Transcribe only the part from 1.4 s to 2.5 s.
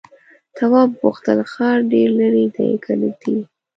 ښار ډېر ليرې